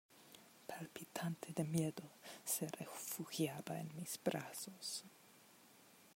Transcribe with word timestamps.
palpitante 0.67 1.53
de 1.53 1.63
miedo, 1.63 2.01
se 2.43 2.67
refugiaba 2.69 3.79
en 3.79 3.95
mis 3.95 4.19
brazos. 4.25 5.05